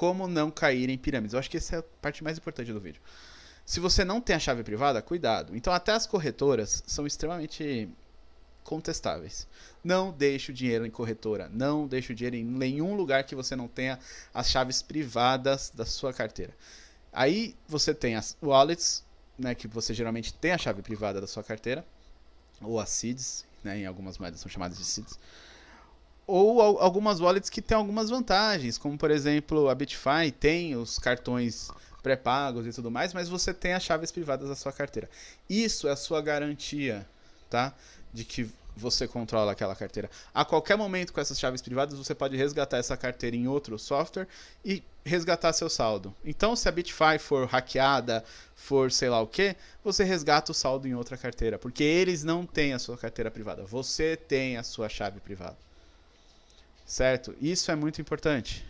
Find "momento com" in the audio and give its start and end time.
40.76-41.20